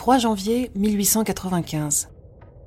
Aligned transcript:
3 0.00 0.16
janvier 0.16 0.70
1895. 0.76 2.08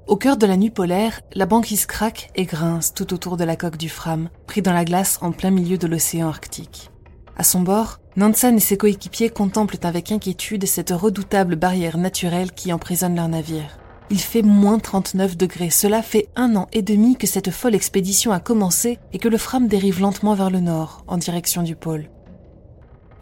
Au 0.06 0.18
cœur 0.18 0.38
de 0.38 0.46
la 0.46 0.56
nuit 0.56 0.70
polaire, 0.70 1.20
la 1.34 1.48
banquise 1.48 1.88
craque 1.88 2.30
et 2.36 2.46
grince 2.46 2.94
tout 2.94 3.12
autour 3.12 3.38
de 3.38 3.44
la 3.44 3.56
coque 3.56 3.78
du 3.78 3.90
Fram, 3.90 4.30
pris 4.46 4.62
dans 4.62 4.72
la 4.72 4.86
glace 4.86 5.18
en 5.20 5.32
plein 5.32 5.50
milieu 5.50 5.80
de 5.80 5.88
l'océan 5.88 6.28
Arctique. 6.28 6.92
À 7.36 7.42
son 7.42 7.62
bord, 7.62 8.00
Nansen 8.18 8.58
et 8.58 8.60
ses 8.60 8.78
coéquipiers 8.78 9.32
contemplent 9.32 9.80
avec 9.82 10.12
inquiétude 10.12 10.68
cette 10.68 10.92
redoutable 10.92 11.56
barrière 11.56 11.98
naturelle 11.98 12.52
qui 12.52 12.72
emprisonne 12.72 13.16
leur 13.16 13.30
navire. 13.30 13.80
Il 14.12 14.20
fait 14.20 14.44
moins 14.44 14.78
39 14.78 15.36
degrés. 15.36 15.72
Cela 15.72 16.04
fait 16.04 16.30
un 16.36 16.56
an 16.56 16.68
et 16.72 16.84
demi 16.84 17.16
que 17.16 17.26
cette 17.26 17.50
folle 17.50 17.74
expédition 17.74 18.32
a 18.32 18.40
commencé 18.40 19.00
et 19.12 19.18
que 19.18 19.28
le 19.28 19.40
Fram 19.40 19.68
dérive 19.68 20.02
lentement 20.02 20.36
vers 20.36 20.52
le 20.52 20.60
nord, 20.60 21.04
en 21.08 21.18
direction 21.18 21.64
du 21.64 21.76
pôle. 21.76 22.12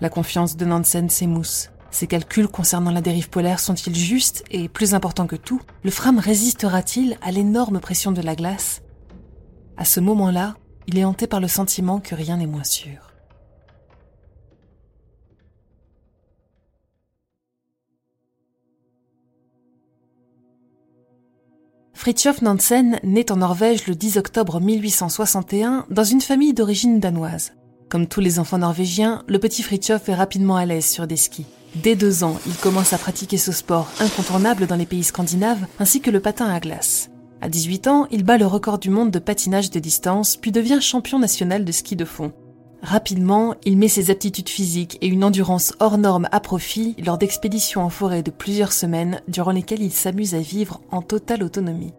La 0.01 0.09
confiance 0.09 0.57
de 0.57 0.65
Nansen 0.65 1.09
s'émousse. 1.09 1.70
Ses 1.91 2.07
calculs 2.07 2.47
concernant 2.47 2.91
la 2.91 3.01
dérive 3.01 3.29
polaire 3.29 3.59
sont-ils 3.59 3.95
justes 3.95 4.43
et, 4.49 4.69
plus 4.69 4.93
important 4.93 5.27
que 5.27 5.35
tout, 5.35 5.61
le 5.83 5.91
Fram 5.91 6.17
résistera-t-il 6.17 7.17
à 7.21 7.31
l'énorme 7.31 7.81
pression 7.81 8.13
de 8.13 8.21
la 8.21 8.35
glace? 8.35 8.81
À 9.77 9.83
ce 9.83 9.99
moment-là, 9.99 10.55
il 10.87 10.97
est 10.97 11.03
hanté 11.03 11.27
par 11.27 11.41
le 11.41 11.47
sentiment 11.49 11.99
que 11.99 12.15
rien 12.15 12.37
n'est 12.37 12.47
moins 12.47 12.63
sûr. 12.63 13.11
Fridtjof 21.93 22.41
Nansen 22.41 22.99
naît 23.03 23.31
en 23.31 23.35
Norvège 23.35 23.85
le 23.85 23.93
10 23.93 24.17
octobre 24.17 24.59
1861 24.59 25.85
dans 25.91 26.03
une 26.03 26.21
famille 26.21 26.53
d'origine 26.55 26.99
danoise. 26.99 27.53
Comme 27.91 28.07
tous 28.07 28.21
les 28.21 28.39
enfants 28.39 28.57
norvégiens, 28.57 29.21
le 29.27 29.37
petit 29.37 29.63
Fridtjof 29.63 30.07
est 30.07 30.15
rapidement 30.15 30.55
à 30.55 30.65
l'aise 30.65 30.85
sur 30.85 31.07
des 31.07 31.17
skis. 31.17 31.45
Dès 31.75 31.97
deux 31.97 32.23
ans, 32.23 32.37
il 32.47 32.55
commence 32.55 32.93
à 32.93 32.97
pratiquer 32.97 33.35
ce 33.35 33.51
sport 33.51 33.89
incontournable 33.99 34.65
dans 34.65 34.77
les 34.77 34.85
pays 34.85 35.03
scandinaves, 35.03 35.67
ainsi 35.77 35.99
que 35.99 36.09
le 36.09 36.21
patin 36.21 36.47
à 36.47 36.61
glace. 36.61 37.09
À 37.41 37.49
18 37.49 37.87
ans, 37.87 38.07
il 38.09 38.23
bat 38.23 38.37
le 38.37 38.45
record 38.45 38.79
du 38.79 38.89
monde 38.89 39.11
de 39.11 39.19
patinage 39.19 39.71
de 39.71 39.79
distance, 39.81 40.37
puis 40.37 40.53
devient 40.53 40.79
champion 40.79 41.19
national 41.19 41.65
de 41.65 41.71
ski 41.73 41.97
de 41.97 42.05
fond. 42.05 42.31
Rapidement, 42.81 43.55
il 43.65 43.77
met 43.77 43.89
ses 43.89 44.09
aptitudes 44.09 44.47
physiques 44.47 44.97
et 45.01 45.07
une 45.07 45.25
endurance 45.25 45.73
hors 45.81 45.97
norme 45.97 46.29
à 46.31 46.39
profit 46.39 46.95
lors 47.05 47.17
d'expéditions 47.17 47.83
en 47.83 47.89
forêt 47.89 48.23
de 48.23 48.31
plusieurs 48.31 48.71
semaines 48.71 49.21
durant 49.27 49.51
lesquelles 49.51 49.83
il 49.83 49.91
s'amuse 49.91 50.33
à 50.33 50.39
vivre 50.39 50.79
en 50.91 51.01
totale 51.01 51.43
autonomie. 51.43 51.93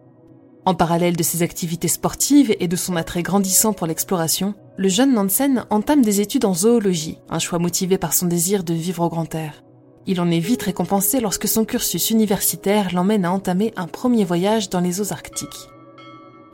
En 0.65 0.73
parallèle 0.73 1.17
de 1.17 1.23
ses 1.23 1.43
activités 1.43 1.87
sportives 1.87 2.55
et 2.59 2.67
de 2.67 2.75
son 2.75 2.95
attrait 2.95 3.21
grandissant 3.21 3.73
pour 3.73 3.85
l'exploration, 3.85 4.55
le 4.75 4.89
jeune 4.89 5.13
Nansen 5.13 5.65
entame 5.69 6.01
des 6.01 6.19
études 6.19 6.45
en 6.45 6.53
zoologie, 6.53 7.19
un 7.29 7.39
choix 7.39 7.59
motivé 7.59 7.97
par 7.97 8.13
son 8.13 8.25
désir 8.25 8.63
de 8.63 8.73
vivre 8.73 9.05
au 9.05 9.09
grand 9.09 9.33
air. 9.35 9.63
Il 10.07 10.19
en 10.19 10.31
est 10.31 10.39
vite 10.39 10.63
récompensé 10.63 11.19
lorsque 11.19 11.47
son 11.47 11.63
cursus 11.63 12.09
universitaire 12.09 12.93
l'emmène 12.93 13.23
à 13.23 13.31
entamer 13.31 13.71
un 13.75 13.87
premier 13.87 14.25
voyage 14.25 14.69
dans 14.69 14.79
les 14.79 14.99
eaux 14.99 15.13
arctiques. 15.13 15.69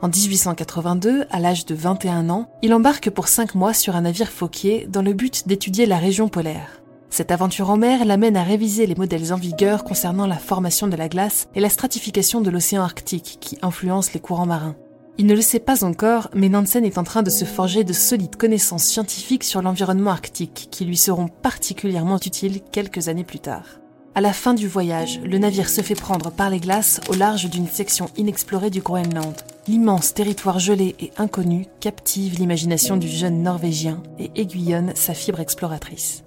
En 0.02 0.08
1882, 0.08 1.24
à 1.30 1.40
l'âge 1.40 1.66
de 1.66 1.74
21 1.74 2.30
ans, 2.30 2.50
il 2.62 2.72
embarque 2.74 3.10
pour 3.10 3.28
5 3.28 3.54
mois 3.54 3.74
sur 3.74 3.96
un 3.96 4.02
navire 4.02 4.30
Fauquier 4.30 4.86
dans 4.88 5.02
le 5.02 5.12
but 5.12 5.48
d'étudier 5.48 5.86
la 5.86 5.98
région 5.98 6.28
polaire. 6.28 6.82
Cette 7.10 7.32
aventure 7.32 7.70
en 7.70 7.76
mer 7.76 8.04
l'amène 8.04 8.36
à 8.36 8.44
réviser 8.44 8.86
les 8.86 8.94
modèles 8.94 9.32
en 9.32 9.36
vigueur 9.36 9.82
concernant 9.82 10.26
la 10.26 10.36
formation 10.36 10.86
de 10.86 10.96
la 10.96 11.08
glace 11.08 11.48
et 11.54 11.60
la 11.60 11.68
stratification 11.68 12.40
de 12.40 12.50
l'océan 12.50 12.82
Arctique 12.82 13.38
qui 13.40 13.58
influence 13.62 14.12
les 14.12 14.20
courants 14.20 14.46
marins. 14.46 14.76
Il 15.20 15.26
ne 15.26 15.34
le 15.34 15.42
sait 15.42 15.60
pas 15.60 15.84
encore, 15.84 16.30
mais 16.34 16.48
Nansen 16.48 16.82
est 16.86 16.96
en 16.96 17.04
train 17.04 17.22
de 17.22 17.28
se 17.28 17.44
forger 17.44 17.84
de 17.84 17.92
solides 17.92 18.36
connaissances 18.36 18.84
scientifiques 18.84 19.44
sur 19.44 19.60
l'environnement 19.60 20.12
arctique 20.12 20.68
qui 20.70 20.86
lui 20.86 20.96
seront 20.96 21.28
particulièrement 21.28 22.16
utiles 22.16 22.62
quelques 22.72 23.08
années 23.08 23.22
plus 23.22 23.38
tard. 23.38 23.66
À 24.14 24.22
la 24.22 24.32
fin 24.32 24.54
du 24.54 24.66
voyage, 24.66 25.20
le 25.20 25.36
navire 25.36 25.68
se 25.68 25.82
fait 25.82 25.94
prendre 25.94 26.30
par 26.30 26.48
les 26.48 26.58
glaces 26.58 27.02
au 27.10 27.14
large 27.14 27.50
d'une 27.50 27.68
section 27.68 28.06
inexplorée 28.16 28.70
du 28.70 28.80
Groenland. 28.80 29.34
L'immense 29.68 30.14
territoire 30.14 30.58
gelé 30.58 30.96
et 31.00 31.12
inconnu 31.18 31.66
captive 31.80 32.38
l'imagination 32.38 32.96
du 32.96 33.06
jeune 33.06 33.42
Norvégien 33.42 34.02
et 34.18 34.30
aiguillonne 34.36 34.92
sa 34.94 35.12
fibre 35.12 35.40
exploratrice. 35.40 36.24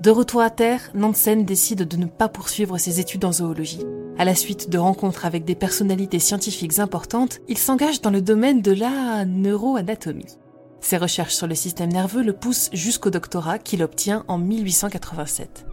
De 0.00 0.10
retour 0.10 0.40
à 0.40 0.50
terre, 0.50 0.80
Nansen 0.94 1.44
décide 1.44 1.86
de 1.86 1.96
ne 1.96 2.06
pas 2.06 2.28
poursuivre 2.28 2.78
ses 2.78 3.00
études 3.00 3.24
en 3.24 3.32
zoologie. 3.32 3.84
À 4.18 4.24
la 4.24 4.34
suite 4.34 4.70
de 4.70 4.78
rencontres 4.78 5.26
avec 5.26 5.44
des 5.44 5.54
personnalités 5.54 6.18
scientifiques 6.18 6.78
importantes, 6.78 7.40
il 7.48 7.58
s'engage 7.58 8.00
dans 8.00 8.10
le 8.10 8.22
domaine 8.22 8.62
de 8.62 8.72
la 8.72 9.24
neuroanatomie. 9.24 10.38
Ses 10.80 10.96
recherches 10.96 11.34
sur 11.34 11.46
le 11.46 11.54
système 11.54 11.92
nerveux 11.92 12.22
le 12.22 12.32
poussent 12.32 12.70
jusqu'au 12.72 13.10
doctorat 13.10 13.58
qu'il 13.58 13.82
obtient 13.82 14.24
en 14.28 14.38
1887 14.38 15.66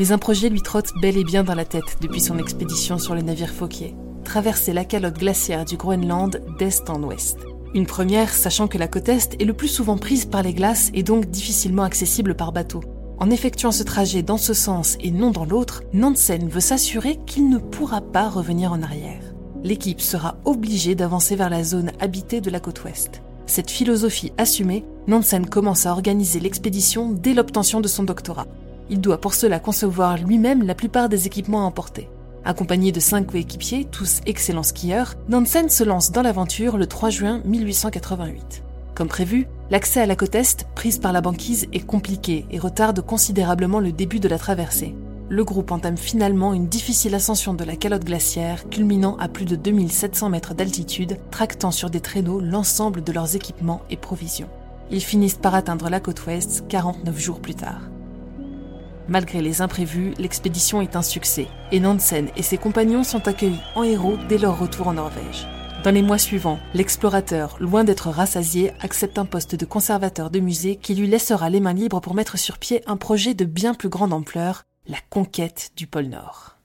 mais 0.00 0.12
un 0.12 0.18
projet 0.18 0.48
lui 0.48 0.62
trotte 0.62 0.94
bel 1.02 1.18
et 1.18 1.24
bien 1.24 1.44
dans 1.44 1.54
la 1.54 1.66
tête 1.66 1.98
depuis 2.00 2.22
son 2.22 2.38
expédition 2.38 2.96
sur 2.96 3.14
le 3.14 3.20
navire 3.20 3.50
Fauquier. 3.50 3.94
Traverser 4.24 4.72
la 4.72 4.86
calotte 4.86 5.18
glaciaire 5.18 5.66
du 5.66 5.76
Groenland 5.76 6.40
d'est 6.58 6.88
en 6.88 7.02
ouest. 7.02 7.36
Une 7.72 7.86
première, 7.86 8.34
sachant 8.34 8.66
que 8.66 8.78
la 8.78 8.88
côte 8.88 9.08
est 9.08 9.40
est 9.40 9.44
le 9.44 9.52
plus 9.52 9.68
souvent 9.68 9.96
prise 9.96 10.24
par 10.24 10.42
les 10.42 10.54
glaces 10.54 10.90
et 10.92 11.04
donc 11.04 11.26
difficilement 11.30 11.84
accessible 11.84 12.34
par 12.34 12.50
bateau. 12.50 12.80
En 13.20 13.30
effectuant 13.30 13.70
ce 13.70 13.84
trajet 13.84 14.22
dans 14.22 14.38
ce 14.38 14.54
sens 14.54 14.96
et 15.00 15.12
non 15.12 15.30
dans 15.30 15.44
l'autre, 15.44 15.84
Nansen 15.92 16.48
veut 16.48 16.58
s'assurer 16.60 17.20
qu'il 17.26 17.48
ne 17.48 17.58
pourra 17.58 18.00
pas 18.00 18.28
revenir 18.28 18.72
en 18.72 18.82
arrière. 18.82 19.22
L'équipe 19.62 20.00
sera 20.00 20.38
obligée 20.44 20.96
d'avancer 20.96 21.36
vers 21.36 21.50
la 21.50 21.62
zone 21.62 21.92
habitée 22.00 22.40
de 22.40 22.50
la 22.50 22.58
côte 22.58 22.82
ouest. 22.82 23.22
Cette 23.46 23.70
philosophie 23.70 24.32
assumée, 24.36 24.84
Nansen 25.06 25.46
commence 25.46 25.86
à 25.86 25.92
organiser 25.92 26.40
l'expédition 26.40 27.12
dès 27.12 27.34
l'obtention 27.34 27.80
de 27.80 27.88
son 27.88 28.02
doctorat. 28.02 28.46
Il 28.88 29.00
doit 29.00 29.20
pour 29.20 29.34
cela 29.34 29.60
concevoir 29.60 30.18
lui-même 30.18 30.64
la 30.64 30.74
plupart 30.74 31.08
des 31.08 31.28
équipements 31.28 31.60
à 31.60 31.66
emporter. 31.66 32.08
Accompagné 32.44 32.90
de 32.90 33.00
cinq 33.00 33.26
coéquipiers, 33.26 33.84
tous 33.84 34.20
excellents 34.24 34.62
skieurs, 34.62 35.14
Nansen 35.28 35.68
se 35.68 35.84
lance 35.84 36.10
dans 36.10 36.22
l'aventure 36.22 36.78
le 36.78 36.86
3 36.86 37.10
juin 37.10 37.42
1888. 37.44 38.62
Comme 38.94 39.08
prévu, 39.08 39.46
l'accès 39.70 40.00
à 40.00 40.06
la 40.06 40.16
côte 40.16 40.34
Est, 40.34 40.66
prise 40.74 40.98
par 40.98 41.12
la 41.12 41.20
banquise, 41.20 41.68
est 41.72 41.86
compliqué 41.86 42.46
et 42.50 42.58
retarde 42.58 43.02
considérablement 43.02 43.78
le 43.78 43.92
début 43.92 44.20
de 44.20 44.28
la 44.28 44.38
traversée. 44.38 44.94
Le 45.28 45.44
groupe 45.44 45.70
entame 45.70 45.98
finalement 45.98 46.54
une 46.54 46.66
difficile 46.66 47.14
ascension 47.14 47.54
de 47.54 47.62
la 47.62 47.76
calotte 47.76 48.04
glaciaire, 48.04 48.68
culminant 48.68 49.16
à 49.18 49.28
plus 49.28 49.44
de 49.44 49.54
2700 49.54 50.30
mètres 50.30 50.54
d'altitude, 50.54 51.18
tractant 51.30 51.70
sur 51.70 51.90
des 51.90 52.00
traîneaux 52.00 52.40
l'ensemble 52.40 53.04
de 53.04 53.12
leurs 53.12 53.36
équipements 53.36 53.82
et 53.90 53.96
provisions. 53.96 54.48
Ils 54.90 55.02
finissent 55.02 55.34
par 55.34 55.54
atteindre 55.54 55.88
la 55.88 56.00
côte 56.00 56.26
ouest 56.26 56.64
49 56.68 57.16
jours 57.18 57.40
plus 57.40 57.54
tard. 57.54 57.89
Malgré 59.10 59.42
les 59.42 59.60
imprévus, 59.60 60.14
l'expédition 60.18 60.80
est 60.80 60.94
un 60.94 61.02
succès 61.02 61.48
et 61.72 61.80
Nansen 61.80 62.28
et 62.36 62.42
ses 62.42 62.58
compagnons 62.58 63.02
sont 63.02 63.26
accueillis 63.26 63.58
en 63.74 63.82
héros 63.82 64.16
dès 64.28 64.38
leur 64.38 64.56
retour 64.56 64.86
en 64.86 64.92
Norvège. 64.92 65.48
Dans 65.82 65.90
les 65.90 66.02
mois 66.02 66.16
suivants, 66.16 66.60
l'explorateur, 66.74 67.56
loin 67.58 67.82
d'être 67.82 68.08
rassasié, 68.08 68.70
accepte 68.80 69.18
un 69.18 69.24
poste 69.24 69.56
de 69.56 69.64
conservateur 69.64 70.30
de 70.30 70.38
musée 70.38 70.76
qui 70.76 70.94
lui 70.94 71.08
laissera 71.08 71.50
les 71.50 71.58
mains 71.58 71.72
libres 71.72 72.00
pour 72.00 72.14
mettre 72.14 72.38
sur 72.38 72.58
pied 72.58 72.82
un 72.86 72.96
projet 72.96 73.34
de 73.34 73.44
bien 73.44 73.74
plus 73.74 73.88
grande 73.88 74.12
ampleur, 74.12 74.62
la 74.86 74.98
conquête 75.10 75.72
du 75.74 75.88
pôle 75.88 76.06
Nord. 76.06 76.59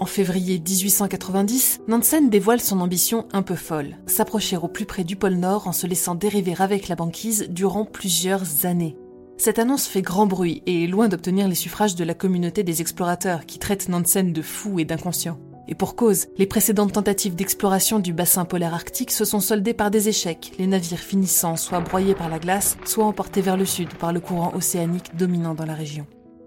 En 0.00 0.06
février 0.06 0.60
1890, 0.60 1.80
Nansen 1.88 2.30
dévoile 2.30 2.60
son 2.60 2.80
ambition 2.80 3.26
un 3.32 3.42
peu 3.42 3.56
folle, 3.56 3.96
s'approcher 4.06 4.56
au 4.56 4.68
plus 4.68 4.86
près 4.86 5.02
du 5.02 5.16
pôle 5.16 5.34
Nord 5.34 5.66
en 5.66 5.72
se 5.72 5.88
laissant 5.88 6.14
dériver 6.14 6.54
avec 6.58 6.86
la 6.86 6.94
banquise 6.94 7.48
durant 7.50 7.84
plusieurs 7.84 8.64
années. 8.64 8.96
Cette 9.38 9.58
annonce 9.58 9.88
fait 9.88 10.02
grand 10.02 10.26
bruit 10.26 10.62
et 10.66 10.84
est 10.84 10.86
loin 10.86 11.08
d'obtenir 11.08 11.48
les 11.48 11.56
suffrages 11.56 11.96
de 11.96 12.04
la 12.04 12.14
communauté 12.14 12.62
des 12.62 12.80
explorateurs 12.80 13.44
qui 13.44 13.58
traitent 13.58 13.88
Nansen 13.88 14.32
de 14.32 14.42
fou 14.42 14.78
et 14.78 14.84
d'inconscient. 14.84 15.40
Et 15.66 15.74
pour 15.74 15.96
cause, 15.96 16.28
les 16.38 16.46
précédentes 16.46 16.92
tentatives 16.92 17.34
d'exploration 17.34 17.98
du 17.98 18.12
bassin 18.12 18.44
polaire 18.44 18.74
arctique 18.74 19.10
se 19.10 19.24
sont 19.24 19.40
soldées 19.40 19.74
par 19.74 19.90
des 19.90 20.08
échecs, 20.08 20.52
les 20.58 20.68
navires 20.68 20.98
finissant 20.98 21.56
soit 21.56 21.80
broyés 21.80 22.14
par 22.14 22.28
la 22.28 22.38
glace, 22.38 22.76
soit 22.84 23.04
emportés 23.04 23.42
vers 23.42 23.56
le 23.56 23.66
sud 23.66 23.92
par 23.94 24.12
le 24.12 24.20
courant 24.20 24.54
océanique 24.54 25.16
dominant 25.16 25.54
dans 25.54 25.66
la 25.66 25.74
région. 25.74 26.06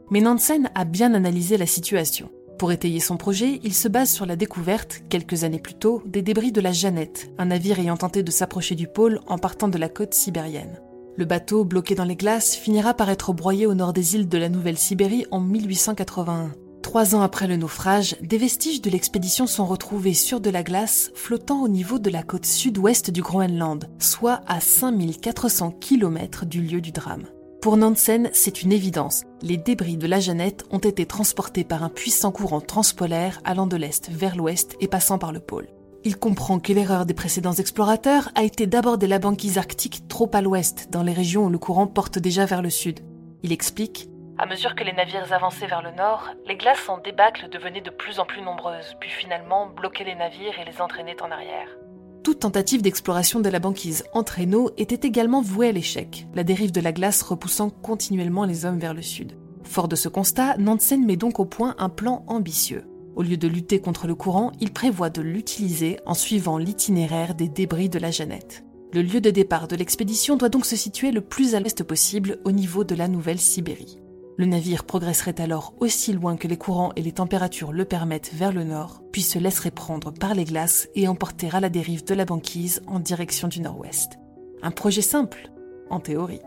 Mais 0.09 0.21
Nansen 0.21 0.69
a 0.73 0.85
bien 0.85 1.13
analysé 1.13 1.57
la 1.57 1.65
situation. 1.65 2.29
Pour 2.61 2.71
étayer 2.71 2.99
son 2.99 3.17
projet, 3.17 3.59
il 3.63 3.73
se 3.73 3.87
base 3.87 4.11
sur 4.11 4.27
la 4.27 4.35
découverte, 4.35 5.01
quelques 5.09 5.45
années 5.45 5.57
plus 5.57 5.73
tôt, 5.73 6.03
des 6.05 6.21
débris 6.21 6.51
de 6.51 6.61
la 6.61 6.71
Jeannette, 6.71 7.31
un 7.39 7.45
navire 7.45 7.79
ayant 7.79 7.97
tenté 7.97 8.21
de 8.21 8.29
s'approcher 8.29 8.75
du 8.75 8.85
pôle 8.85 9.19
en 9.25 9.39
partant 9.39 9.67
de 9.67 9.79
la 9.79 9.89
côte 9.89 10.13
sibérienne. 10.13 10.79
Le 11.17 11.25
bateau, 11.25 11.65
bloqué 11.65 11.95
dans 11.95 12.03
les 12.03 12.15
glaces, 12.15 12.55
finira 12.55 12.93
par 12.93 13.09
être 13.09 13.33
broyé 13.33 13.65
au 13.65 13.73
nord 13.73 13.93
des 13.93 14.13
îles 14.13 14.29
de 14.29 14.37
la 14.37 14.47
Nouvelle-Sibérie 14.47 15.25
en 15.31 15.39
1881. 15.39 16.51
Trois 16.83 17.15
ans 17.15 17.23
après 17.23 17.47
le 17.47 17.57
naufrage, 17.57 18.15
des 18.21 18.37
vestiges 18.37 18.83
de 18.83 18.91
l'expédition 18.91 19.47
sont 19.47 19.65
retrouvés 19.65 20.13
sur 20.13 20.39
de 20.39 20.51
la 20.51 20.61
glace 20.61 21.09
flottant 21.15 21.63
au 21.63 21.67
niveau 21.67 21.97
de 21.97 22.11
la 22.11 22.21
côte 22.21 22.45
sud-ouest 22.45 23.09
du 23.09 23.23
Groenland, 23.23 23.89
soit 23.97 24.41
à 24.45 24.59
5400 24.59 25.71
km 25.79 26.45
du 26.45 26.61
lieu 26.61 26.79
du 26.79 26.91
drame. 26.91 27.25
Pour 27.61 27.77
Nansen, 27.77 28.31
c'est 28.33 28.63
une 28.63 28.71
évidence. 28.71 29.23
Les 29.43 29.55
débris 29.55 29.95
de 29.95 30.07
la 30.07 30.19
Jeannette 30.19 30.65
ont 30.71 30.79
été 30.79 31.05
transportés 31.05 31.63
par 31.63 31.83
un 31.83 31.89
puissant 31.89 32.31
courant 32.31 32.59
transpolaire 32.59 33.39
allant 33.45 33.67
de 33.67 33.77
l'est 33.77 34.09
vers 34.09 34.35
l'ouest 34.35 34.75
et 34.79 34.87
passant 34.87 35.19
par 35.19 35.31
le 35.31 35.39
pôle. 35.39 35.67
Il 36.03 36.17
comprend 36.17 36.59
que 36.59 36.73
l'erreur 36.73 37.05
des 37.05 37.13
précédents 37.13 37.53
explorateurs 37.53 38.29
a 38.33 38.41
été 38.41 38.65
d'aborder 38.65 39.05
la 39.05 39.19
banquise 39.19 39.59
arctique 39.59 40.07
trop 40.07 40.27
à 40.33 40.41
l'ouest, 40.41 40.89
dans 40.89 41.03
les 41.03 41.13
régions 41.13 41.45
où 41.45 41.49
le 41.49 41.59
courant 41.59 41.85
porte 41.85 42.17
déjà 42.17 42.45
vers 42.45 42.63
le 42.63 42.71
sud. 42.71 43.01
Il 43.43 43.51
explique 43.51 44.09
À 44.39 44.47
mesure 44.47 44.73
que 44.73 44.83
les 44.83 44.93
navires 44.93 45.31
avançaient 45.31 45.67
vers 45.67 45.83
le 45.83 45.91
nord, 45.91 46.31
les 46.47 46.55
glaces 46.55 46.89
en 46.89 46.97
débâcle 46.97 47.47
devenaient 47.47 47.81
de 47.81 47.91
plus 47.91 48.19
en 48.19 48.25
plus 48.25 48.41
nombreuses, 48.41 48.95
puis 48.99 49.11
finalement 49.11 49.67
bloquaient 49.67 50.03
les 50.03 50.15
navires 50.15 50.57
et 50.59 50.65
les 50.65 50.81
entraînaient 50.81 51.21
en 51.21 51.29
arrière. 51.29 51.69
Toute 52.23 52.39
tentative 52.39 52.83
d'exploration 52.83 53.39
de 53.39 53.49
la 53.49 53.57
banquise 53.57 54.03
en 54.13 54.21
traîneau 54.21 54.69
était 54.77 55.07
également 55.07 55.41
vouée 55.41 55.69
à 55.69 55.71
l'échec, 55.71 56.27
la 56.35 56.43
dérive 56.43 56.71
de 56.71 56.79
la 56.79 56.91
glace 56.91 57.23
repoussant 57.23 57.71
continuellement 57.71 58.45
les 58.45 58.63
hommes 58.65 58.77
vers 58.77 58.93
le 58.93 59.01
sud. 59.01 59.37
Fort 59.63 59.87
de 59.87 59.95
ce 59.95 60.07
constat, 60.07 60.57
Nansen 60.57 61.03
met 61.03 61.15
donc 61.15 61.39
au 61.39 61.45
point 61.45 61.75
un 61.79 61.89
plan 61.89 62.23
ambitieux. 62.27 62.83
Au 63.15 63.23
lieu 63.23 63.37
de 63.37 63.47
lutter 63.47 63.79
contre 63.79 64.05
le 64.05 64.13
courant, 64.13 64.51
il 64.59 64.71
prévoit 64.71 65.09
de 65.09 65.21
l'utiliser 65.21 65.99
en 66.05 66.13
suivant 66.13 66.59
l'itinéraire 66.59 67.33
des 67.33 67.49
débris 67.49 67.89
de 67.89 67.97
la 67.97 68.11
Jeannette. 68.11 68.63
Le 68.93 69.01
lieu 69.01 69.19
de 69.19 69.31
départ 69.31 69.67
de 69.67 69.75
l'expédition 69.75 70.37
doit 70.37 70.49
donc 70.49 70.65
se 70.65 70.75
situer 70.75 71.11
le 71.11 71.21
plus 71.21 71.55
à 71.55 71.59
l'est 71.59 71.83
possible 71.83 72.39
au 72.45 72.51
niveau 72.51 72.83
de 72.83 72.93
la 72.93 73.07
Nouvelle-Sibérie. 73.07 74.00
Le 74.37 74.45
navire 74.45 74.85
progresserait 74.85 75.39
alors 75.39 75.73
aussi 75.79 76.13
loin 76.13 76.37
que 76.37 76.47
les 76.47 76.57
courants 76.57 76.93
et 76.95 77.01
les 77.01 77.11
températures 77.11 77.71
le 77.71 77.85
permettent 77.85 78.31
vers 78.33 78.51
le 78.51 78.63
nord, 78.63 79.01
puis 79.11 79.21
se 79.21 79.37
laisserait 79.37 79.71
prendre 79.71 80.11
par 80.11 80.33
les 80.33 80.45
glaces 80.45 80.87
et 80.95 81.07
emporter 81.07 81.49
à 81.51 81.59
la 81.59 81.69
dérive 81.69 82.05
de 82.05 82.13
la 82.13 82.25
banquise 82.25 82.81
en 82.87 82.99
direction 82.99 83.47
du 83.47 83.61
nord-ouest. 83.61 84.19
Un 84.63 84.71
projet 84.71 85.01
simple, 85.01 85.51
en 85.89 85.99
théorie. 85.99 86.41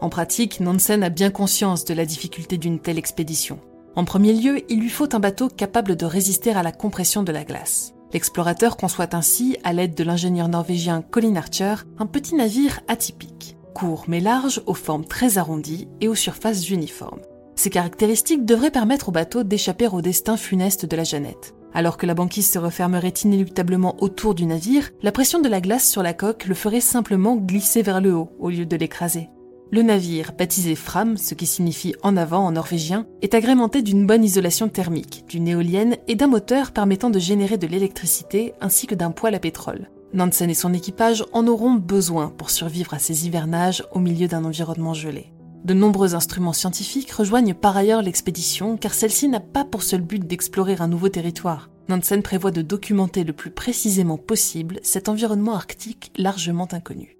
En 0.00 0.10
pratique, 0.10 0.60
Nansen 0.60 1.02
a 1.02 1.08
bien 1.08 1.30
conscience 1.30 1.84
de 1.84 1.94
la 1.94 2.06
difficulté 2.06 2.58
d'une 2.58 2.80
telle 2.80 2.98
expédition. 2.98 3.60
En 3.96 4.04
premier 4.04 4.32
lieu, 4.32 4.62
il 4.70 4.80
lui 4.80 4.90
faut 4.90 5.14
un 5.14 5.18
bateau 5.20 5.48
capable 5.48 5.96
de 5.96 6.06
résister 6.06 6.52
à 6.52 6.62
la 6.62 6.72
compression 6.72 7.22
de 7.22 7.32
la 7.32 7.44
glace. 7.44 7.94
L'explorateur 8.12 8.76
conçoit 8.76 9.14
ainsi, 9.14 9.58
à 9.64 9.72
l'aide 9.72 9.94
de 9.94 10.04
l'ingénieur 10.04 10.48
norvégien 10.48 11.02
Colin 11.02 11.36
Archer, 11.36 11.74
un 11.98 12.06
petit 12.06 12.34
navire 12.34 12.80
atypique, 12.88 13.57
court 13.78 14.04
mais 14.08 14.20
large, 14.20 14.60
aux 14.66 14.74
formes 14.74 15.04
très 15.04 15.38
arrondies 15.38 15.88
et 16.00 16.08
aux 16.08 16.16
surfaces 16.16 16.68
uniformes. 16.68 17.20
Ces 17.54 17.70
caractéristiques 17.70 18.44
devraient 18.44 18.70
permettre 18.70 19.08
au 19.08 19.12
bateau 19.12 19.44
d'échapper 19.44 19.86
au 19.88 20.00
destin 20.00 20.36
funeste 20.36 20.84
de 20.86 20.96
la 20.96 21.04
Jeannette. 21.04 21.54
Alors 21.72 21.96
que 21.96 22.06
la 22.06 22.14
banquise 22.14 22.50
se 22.50 22.58
refermerait 22.58 23.14
inéluctablement 23.24 23.96
autour 24.00 24.34
du 24.34 24.46
navire, 24.46 24.90
la 25.02 25.12
pression 25.12 25.40
de 25.40 25.48
la 25.48 25.60
glace 25.60 25.88
sur 25.88 26.02
la 26.02 26.12
coque 26.14 26.46
le 26.46 26.54
ferait 26.54 26.80
simplement 26.80 27.36
glisser 27.36 27.82
vers 27.82 28.00
le 28.00 28.14
haut 28.14 28.30
au 28.40 28.50
lieu 28.50 28.66
de 28.66 28.76
l'écraser. 28.76 29.28
Le 29.70 29.82
navire, 29.82 30.32
baptisé 30.36 30.74
Fram, 30.74 31.16
ce 31.16 31.34
qui 31.34 31.46
signifie 31.46 31.94
en 32.02 32.16
avant 32.16 32.46
en 32.46 32.52
norvégien, 32.52 33.06
est 33.22 33.34
agrémenté 33.34 33.82
d'une 33.82 34.06
bonne 34.06 34.24
isolation 34.24 34.68
thermique, 34.68 35.24
d'une 35.28 35.46
éolienne 35.46 35.98
et 36.08 36.14
d'un 36.14 36.26
moteur 36.26 36.72
permettant 36.72 37.10
de 37.10 37.18
générer 37.18 37.58
de 37.58 37.66
l'électricité 37.66 38.54
ainsi 38.60 38.86
que 38.86 38.94
d'un 38.94 39.10
poêle 39.10 39.34
à 39.34 39.38
pétrole. 39.40 39.90
Nansen 40.14 40.48
et 40.48 40.54
son 40.54 40.72
équipage 40.72 41.24
en 41.32 41.46
auront 41.46 41.74
besoin 41.74 42.28
pour 42.28 42.50
survivre 42.50 42.94
à 42.94 42.98
ces 42.98 43.26
hivernages 43.26 43.84
au 43.92 43.98
milieu 43.98 44.26
d'un 44.26 44.44
environnement 44.44 44.94
gelé. 44.94 45.32
De 45.64 45.74
nombreux 45.74 46.14
instruments 46.14 46.52
scientifiques 46.52 47.12
rejoignent 47.12 47.54
par 47.54 47.76
ailleurs 47.76 48.02
l'expédition 48.02 48.76
car 48.76 48.94
celle-ci 48.94 49.28
n'a 49.28 49.40
pas 49.40 49.64
pour 49.64 49.82
seul 49.82 50.00
but 50.00 50.26
d'explorer 50.26 50.76
un 50.78 50.88
nouveau 50.88 51.08
territoire. 51.08 51.68
Nansen 51.88 52.22
prévoit 52.22 52.50
de 52.50 52.62
documenter 52.62 53.24
le 53.24 53.32
plus 53.32 53.50
précisément 53.50 54.18
possible 54.18 54.80
cet 54.82 55.08
environnement 55.08 55.54
arctique 55.54 56.12
largement 56.16 56.68
inconnu. 56.72 57.17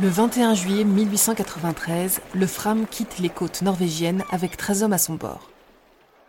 Le 0.00 0.06
21 0.06 0.54
juillet 0.54 0.84
1893, 0.84 2.20
le 2.32 2.46
Fram 2.46 2.86
quitte 2.86 3.18
les 3.18 3.28
côtes 3.28 3.62
norvégiennes 3.62 4.22
avec 4.30 4.56
13 4.56 4.84
hommes 4.84 4.92
à 4.92 4.98
son 4.98 5.14
bord. 5.14 5.50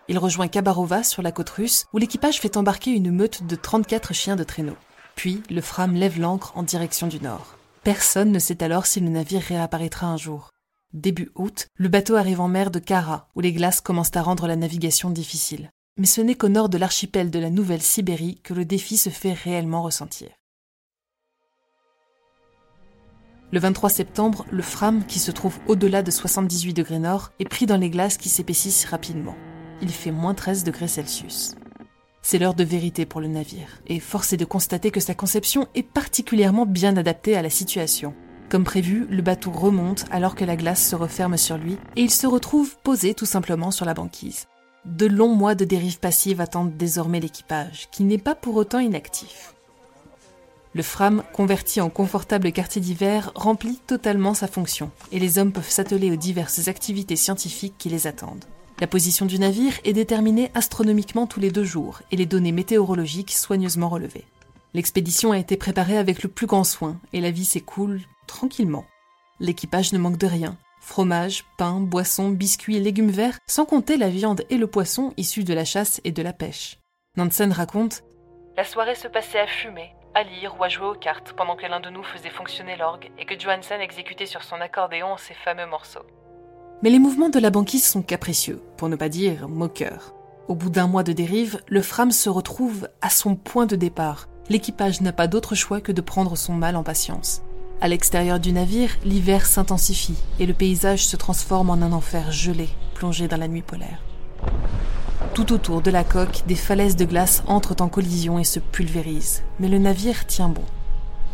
Il 0.07 0.17
rejoint 0.17 0.47
Kabarova 0.47 1.03
sur 1.03 1.21
la 1.21 1.31
côte 1.31 1.51
russe 1.51 1.85
où 1.93 1.99
l'équipage 1.99 2.39
fait 2.39 2.57
embarquer 2.57 2.89
une 2.89 3.11
meute 3.11 3.45
de 3.45 3.55
34 3.55 4.11
chiens 4.11 4.35
de 4.35 4.43
traîneau. 4.43 4.75
Puis 5.13 5.43
le 5.51 5.61
Fram 5.61 5.93
lève 5.93 6.19
l'ancre 6.19 6.51
en 6.57 6.63
direction 6.63 7.05
du 7.05 7.19
nord. 7.19 7.59
Personne 7.83 8.31
ne 8.31 8.39
sait 8.39 8.63
alors 8.63 8.87
si 8.87 9.01
le 9.01 9.09
navire 9.09 9.43
réapparaîtra 9.43 10.07
un 10.07 10.17
jour. 10.17 10.49
Début 10.93 11.29
août, 11.35 11.67
le 11.75 11.89
bateau 11.89 12.15
arrive 12.15 12.41
en 12.41 12.47
mer 12.47 12.71
de 12.71 12.79
Kara 12.79 13.27
où 13.35 13.39
les 13.39 13.53
glaces 13.53 13.81
commencent 13.81 14.15
à 14.15 14.23
rendre 14.23 14.47
la 14.47 14.55
navigation 14.55 15.11
difficile. 15.11 15.69
Mais 15.95 16.07
ce 16.07 16.21
n'est 16.21 16.33
qu'au 16.33 16.49
nord 16.49 16.69
de 16.69 16.79
l'archipel 16.79 17.29
de 17.29 17.37
la 17.37 17.51
Nouvelle-Sibérie 17.51 18.41
que 18.43 18.55
le 18.55 18.65
défi 18.65 18.97
se 18.97 19.11
fait 19.11 19.33
réellement 19.33 19.83
ressentir. 19.83 20.29
Le 23.51 23.59
23 23.59 23.89
septembre, 23.89 24.45
le 24.51 24.61
Fram, 24.61 25.03
qui 25.05 25.19
se 25.19 25.31
trouve 25.31 25.57
au-delà 25.67 26.03
de 26.03 26.11
78 26.11 26.73
degrés 26.73 26.99
nord, 26.99 27.31
est 27.39 27.49
pris 27.49 27.65
dans 27.65 27.77
les 27.77 27.89
glaces 27.89 28.17
qui 28.17 28.29
s'épaississent 28.29 28.85
rapidement 28.85 29.35
il 29.81 29.89
fait 29.89 30.11
moins 30.11 30.33
13 30.33 30.63
degrés 30.63 30.87
Celsius. 30.87 31.55
C'est 32.21 32.37
l'heure 32.37 32.53
de 32.53 32.63
vérité 32.63 33.05
pour 33.05 33.21
le 33.21 33.27
navire, 33.27 33.79
et 33.87 33.99
force 33.99 34.33
est 34.33 34.37
de 34.37 34.45
constater 34.45 34.91
que 34.91 34.99
sa 34.99 35.15
conception 35.15 35.67
est 35.73 35.83
particulièrement 35.83 36.65
bien 36.65 36.97
adaptée 36.97 37.35
à 37.35 37.41
la 37.41 37.49
situation. 37.49 38.13
Comme 38.49 38.63
prévu, 38.63 39.07
le 39.09 39.21
bateau 39.21 39.51
remonte 39.51 40.05
alors 40.11 40.35
que 40.35 40.43
la 40.43 40.55
glace 40.55 40.85
se 40.85 40.95
referme 40.95 41.37
sur 41.37 41.57
lui, 41.57 41.77
et 41.95 42.01
il 42.01 42.11
se 42.11 42.27
retrouve 42.27 42.77
posé 42.83 43.13
tout 43.13 43.25
simplement 43.25 43.71
sur 43.71 43.85
la 43.85 43.93
banquise. 43.93 44.47
De 44.85 45.05
longs 45.05 45.35
mois 45.35 45.55
de 45.55 45.65
dérive 45.65 45.99
passive 45.99 46.41
attendent 46.41 46.75
désormais 46.75 47.19
l'équipage, 47.19 47.89
qui 47.91 48.03
n'est 48.03 48.17
pas 48.17 48.35
pour 48.35 48.55
autant 48.55 48.79
inactif. 48.79 49.53
Le 50.73 50.83
Fram, 50.83 51.23
converti 51.33 51.81
en 51.81 51.89
confortable 51.89 52.51
quartier 52.51 52.79
d'hiver, 52.79 53.31
remplit 53.33 53.79
totalement 53.87 54.35
sa 54.35 54.47
fonction, 54.47 54.91
et 55.11 55.17
les 55.17 55.39
hommes 55.39 55.51
peuvent 55.51 55.69
s'atteler 55.69 56.11
aux 56.11 56.15
diverses 56.15 56.67
activités 56.67 57.15
scientifiques 57.15 57.75
qui 57.79 57.89
les 57.89 58.05
attendent. 58.05 58.45
La 58.79 58.87
position 58.87 59.25
du 59.25 59.39
navire 59.39 59.73
est 59.83 59.93
déterminée 59.93 60.51
astronomiquement 60.53 61.27
tous 61.27 61.39
les 61.39 61.51
deux 61.51 61.63
jours 61.63 62.01
et 62.11 62.15
les 62.15 62.27
données 62.27 62.51
météorologiques 62.51 63.31
soigneusement 63.31 63.89
relevées. 63.89 64.25
L'expédition 64.73 65.31
a 65.31 65.39
été 65.39 65.57
préparée 65.57 65.97
avec 65.97 66.21
le 66.21 66.29
plus 66.29 66.45
grand 66.45 66.63
soin 66.63 66.97
et 67.11 67.19
la 67.19 67.31
vie 67.31 67.45
s'écoule 67.45 68.01
tranquillement. 68.27 68.85
L'équipage 69.39 69.91
ne 69.91 69.97
manque 69.97 70.17
de 70.17 70.27
rien. 70.27 70.55
Fromage, 70.79 71.45
pain, 71.57 71.79
boissons, 71.79 72.29
biscuits 72.29 72.79
légumes 72.79 73.09
verts, 73.09 73.39
sans 73.47 73.65
compter 73.65 73.97
la 73.97 74.09
viande 74.09 74.45
et 74.49 74.57
le 74.57 74.67
poisson 74.67 75.13
issus 75.17 75.43
de 75.43 75.53
la 75.53 75.65
chasse 75.65 75.99
et 76.03 76.11
de 76.11 76.21
la 76.21 76.33
pêche. 76.33 76.77
Nansen 77.17 77.51
raconte 77.51 78.03
La 78.55 78.63
soirée 78.63 78.95
se 78.95 79.07
passait 79.07 79.39
à 79.39 79.47
fumer, 79.47 79.91
à 80.15 80.23
lire 80.23 80.55
ou 80.59 80.63
à 80.63 80.69
jouer 80.69 80.87
aux 80.87 80.95
cartes 80.95 81.33
pendant 81.33 81.55
que 81.55 81.65
l'un 81.65 81.79
de 81.79 81.89
nous 81.89 82.03
faisait 82.03 82.29
fonctionner 82.29 82.75
l'orgue 82.75 83.11
et 83.17 83.25
que 83.25 83.39
Johansen 83.39 83.81
exécutait 83.81 84.25
sur 84.25 84.43
son 84.43 84.59
accordéon 84.61 85.17
ses 85.17 85.33
fameux 85.33 85.65
morceaux. 85.65 86.05
Mais 86.81 86.89
les 86.89 86.99
mouvements 86.99 87.29
de 87.29 87.39
la 87.39 87.49
banquise 87.49 87.85
sont 87.85 88.01
capricieux, 88.01 88.61
pour 88.77 88.89
ne 88.89 88.95
pas 88.95 89.09
dire 89.09 89.49
moqueurs. 89.49 90.13
Au 90.47 90.55
bout 90.55 90.69
d'un 90.69 90.87
mois 90.87 91.03
de 91.03 91.13
dérive, 91.13 91.61
le 91.67 91.81
Fram 91.81 92.11
se 92.11 92.29
retrouve 92.29 92.89
à 93.01 93.09
son 93.09 93.35
point 93.35 93.65
de 93.65 93.75
départ. 93.75 94.27
L'équipage 94.49 95.01
n'a 95.01 95.11
pas 95.11 95.27
d'autre 95.27 95.53
choix 95.53 95.81
que 95.81 95.91
de 95.91 96.01
prendre 96.01 96.35
son 96.35 96.53
mal 96.53 96.75
en 96.75 96.83
patience. 96.83 97.41
À 97.81 97.87
l'extérieur 97.87 98.39
du 98.39 98.51
navire, 98.51 98.91
l'hiver 99.03 99.45
s'intensifie 99.45 100.17
et 100.39 100.45
le 100.45 100.53
paysage 100.53 101.05
se 101.05 101.15
transforme 101.15 101.69
en 101.69 101.73
un 101.73 101.93
enfer 101.93 102.31
gelé, 102.31 102.67
plongé 102.95 103.27
dans 103.27 103.37
la 103.37 103.47
nuit 103.47 103.61
polaire. 103.61 104.01
Tout 105.33 105.53
autour 105.53 105.81
de 105.81 105.91
la 105.91 106.03
coque, 106.03 106.43
des 106.47 106.55
falaises 106.55 106.95
de 106.95 107.05
glace 107.05 107.43
entrent 107.47 107.81
en 107.81 107.87
collision 107.87 108.39
et 108.39 108.43
se 108.43 108.59
pulvérisent, 108.59 109.43
mais 109.59 109.67
le 109.67 109.77
navire 109.77 110.25
tient 110.25 110.49
bon. 110.49 110.63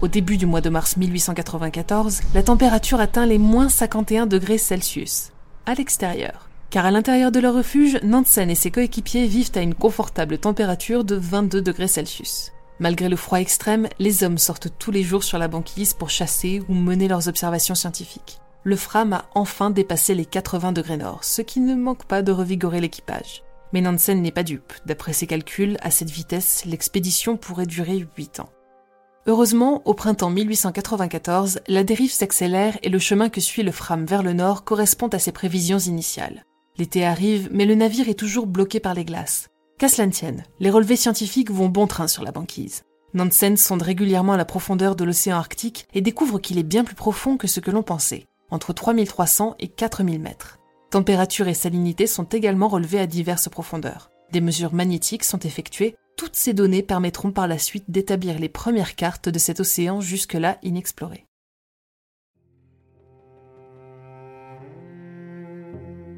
Au 0.01 0.07
début 0.07 0.37
du 0.37 0.45
mois 0.45 0.61
de 0.61 0.69
mars 0.69 0.97
1894, 0.97 2.21
la 2.33 2.43
température 2.43 2.99
atteint 2.99 3.25
les 3.25 3.37
moins 3.37 3.69
51 3.69 4.25
degrés 4.25 4.57
Celsius 4.57 5.31
à 5.65 5.73
l'extérieur. 5.73 6.49
Car 6.69 6.85
à 6.85 6.91
l'intérieur 6.91 7.31
de 7.31 7.39
leur 7.39 7.55
refuge, 7.55 7.99
Nansen 8.03 8.49
et 8.49 8.55
ses 8.55 8.71
coéquipiers 8.71 9.27
vivent 9.27 9.51
à 9.55 9.61
une 9.61 9.73
confortable 9.73 10.37
température 10.37 11.03
de 11.03 11.15
22 11.15 11.61
degrés 11.61 11.87
Celsius. 11.87 12.51
Malgré 12.79 13.07
le 13.07 13.15
froid 13.15 13.39
extrême, 13.39 13.87
les 13.99 14.23
hommes 14.23 14.37
sortent 14.37 14.67
tous 14.77 14.91
les 14.91 15.03
jours 15.03 15.23
sur 15.23 15.37
la 15.37 15.47
banquise 15.47 15.93
pour 15.93 16.09
chasser 16.09 16.61
ou 16.67 16.73
mener 16.73 17.07
leurs 17.07 17.29
observations 17.29 17.75
scientifiques. 17.75 18.39
Le 18.63 18.75
Fram 18.75 19.13
a 19.13 19.25
enfin 19.33 19.69
dépassé 19.69 20.13
les 20.15 20.25
80 20.25 20.73
degrés 20.73 20.97
nord, 20.97 21.23
ce 21.23 21.41
qui 21.41 21.61
ne 21.61 21.75
manque 21.75 22.03
pas 22.05 22.21
de 22.21 22.31
revigorer 22.31 22.81
l'équipage. 22.81 23.44
Mais 23.73 23.81
Nansen 23.81 24.21
n'est 24.21 24.31
pas 24.31 24.43
dupe. 24.43 24.73
D'après 24.85 25.13
ses 25.13 25.27
calculs, 25.27 25.77
à 25.81 25.91
cette 25.91 26.09
vitesse, 26.09 26.65
l'expédition 26.65 27.37
pourrait 27.37 27.65
durer 27.65 28.05
8 28.17 28.39
ans. 28.39 28.49
Heureusement, 29.27 29.81
au 29.85 29.95
printemps 29.95 30.29
1894, 30.29 31.61
la 31.67 31.83
dérive 31.83 32.11
s'accélère 32.11 32.77
et 32.83 32.89
le 32.89 32.99
chemin 32.99 33.29
que 33.29 33.41
suit 33.41 33.63
le 33.63 33.71
Fram 33.71 34.05
vers 34.05 34.21
le 34.21 34.33
nord 34.33 34.63
correspond 34.63 35.07
à 35.07 35.19
ses 35.19 35.31
prévisions 35.31 35.79
initiales. 35.79 36.45
L'été 36.77 37.03
arrive, 37.05 37.49
mais 37.51 37.65
le 37.65 37.73
navire 37.73 38.07
est 38.07 38.19
toujours 38.19 38.45
bloqué 38.45 38.79
par 38.79 38.93
les 38.93 39.05
glaces. 39.05 39.49
Qu'à 39.79 39.89
cela 39.89 40.05
ne 40.05 40.11
tienne, 40.11 40.43
les 40.59 40.69
relevés 40.69 40.95
scientifiques 40.95 41.49
vont 41.49 41.69
bon 41.69 41.87
train 41.87 42.07
sur 42.07 42.23
la 42.23 42.31
banquise. 42.31 42.83
Nansen 43.15 43.57
sonde 43.57 43.81
régulièrement 43.81 44.35
la 44.35 44.45
profondeur 44.45 44.95
de 44.95 45.03
l'océan 45.03 45.37
Arctique 45.37 45.87
et 45.93 46.01
découvre 46.01 46.37
qu'il 46.37 46.59
est 46.59 46.63
bien 46.63 46.83
plus 46.83 46.95
profond 46.95 47.37
que 47.37 47.47
ce 47.47 47.59
que 47.59 47.71
l'on 47.71 47.81
pensait, 47.81 48.25
entre 48.51 48.73
3300 48.73 49.55
et 49.59 49.69
4000 49.69 50.19
mètres. 50.19 50.59
Température 50.91 51.47
et 51.47 51.53
salinité 51.53 52.07
sont 52.07 52.25
également 52.25 52.67
relevées 52.67 52.99
à 52.99 53.07
diverses 53.07 53.49
profondeurs. 53.49 54.11
Des 54.31 54.41
mesures 54.41 54.73
magnétiques 54.73 55.23
sont 55.23 55.39
effectuées 55.39 55.95
toutes 56.15 56.35
ces 56.35 56.53
données 56.53 56.83
permettront 56.83 57.31
par 57.31 57.47
la 57.47 57.57
suite 57.57 57.85
d'établir 57.89 58.39
les 58.39 58.47
premières 58.47 58.95
cartes 58.95 59.27
de 59.27 59.39
cet 59.39 59.59
océan 59.59 59.99
jusque-là 59.99 60.57
inexploré. 60.63 61.25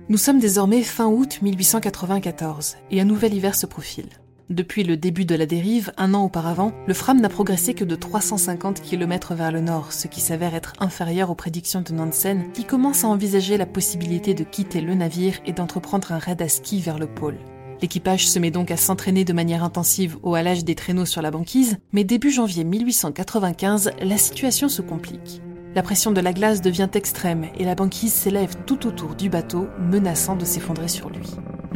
Nous 0.09 0.17
sommes 0.17 0.39
désormais 0.39 0.83
fin 0.83 1.07
août 1.07 1.41
1894 1.41 2.77
et 2.91 3.01
un 3.01 3.05
nouvel 3.05 3.33
hiver 3.33 3.55
se 3.55 3.65
profile. 3.65 4.09
Depuis 4.49 4.85
le 4.85 4.95
début 4.95 5.25
de 5.25 5.35
la 5.35 5.45
dérive, 5.45 5.91
un 5.97 6.13
an 6.13 6.23
auparavant, 6.23 6.71
le 6.87 6.93
Fram 6.93 7.19
n'a 7.19 7.27
progressé 7.27 7.73
que 7.73 7.83
de 7.83 7.95
350 7.97 8.81
km 8.81 9.35
vers 9.35 9.51
le 9.51 9.59
nord, 9.59 9.91
ce 9.91 10.07
qui 10.07 10.21
s'avère 10.21 10.55
être 10.55 10.71
inférieur 10.79 11.29
aux 11.29 11.35
prédictions 11.35 11.81
de 11.81 11.91
Nansen, 11.91 12.49
qui 12.53 12.63
commence 12.63 13.03
à 13.03 13.09
envisager 13.09 13.57
la 13.57 13.65
possibilité 13.65 14.33
de 14.33 14.45
quitter 14.45 14.79
le 14.79 14.93
navire 14.93 15.33
et 15.45 15.51
d'entreprendre 15.51 16.13
un 16.13 16.17
raid 16.17 16.41
à 16.41 16.47
ski 16.47 16.79
vers 16.79 16.97
le 16.97 17.07
pôle. 17.07 17.35
L'équipage 17.81 18.29
se 18.29 18.39
met 18.39 18.49
donc 18.49 18.71
à 18.71 18.77
s'entraîner 18.77 19.25
de 19.25 19.33
manière 19.33 19.65
intensive 19.65 20.17
au 20.23 20.33
halage 20.33 20.63
des 20.63 20.75
traîneaux 20.75 21.05
sur 21.05 21.21
la 21.21 21.29
banquise, 21.29 21.75
mais 21.91 22.05
début 22.05 22.31
janvier 22.31 22.63
1895, 22.63 23.91
la 24.01 24.17
situation 24.17 24.69
se 24.69 24.81
complique. 24.81 25.41
La 25.75 25.83
pression 25.83 26.11
de 26.11 26.21
la 26.21 26.31
glace 26.31 26.61
devient 26.61 26.89
extrême 26.93 27.47
et 27.59 27.65
la 27.65 27.75
banquise 27.75 28.13
s'élève 28.13 28.55
tout 28.65 28.87
autour 28.87 29.15
du 29.15 29.29
bateau, 29.29 29.67
menaçant 29.77 30.37
de 30.37 30.45
s'effondrer 30.45 30.87
sur 30.87 31.09
lui. 31.09 31.27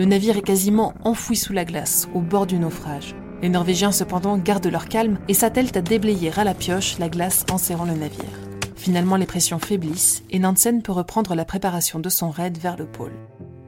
Le 0.01 0.08
navire 0.08 0.36
est 0.36 0.41
quasiment 0.41 0.96
enfoui 1.03 1.36
sous 1.36 1.53
la 1.53 1.63
glace, 1.63 2.10
au 2.15 2.22
bord 2.22 2.48
du 2.48 2.58
naufrage. 2.58 3.13
Les 3.43 3.50
Norvégiens 3.50 3.91
cependant 3.91 4.36
gardent 4.36 4.65
leur 4.65 4.89
calme 4.89 5.20
et 5.27 5.36
s'attellent 5.36 5.77
à 5.77 5.81
déblayer 5.81 6.31
à 6.39 6.43
la 6.43 6.55
pioche 6.55 6.98
la 6.98 7.08
glace 7.08 7.46
en 7.51 7.60
serrant 7.60 7.86
le 7.86 7.93
navire. 7.93 8.39
Finalement, 8.75 9.15
les 9.15 9.27
pressions 9.27 9.60
faiblissent 9.60 10.24
et 10.31 10.39
Nansen 10.39 10.81
peut 10.81 10.91
reprendre 10.91 11.36
la 11.36 11.46
préparation 11.46 12.00
de 12.00 12.10
son 12.10 12.31
raid 12.31 12.58
vers 12.58 12.77
le 12.77 12.88
pôle. 12.88 13.13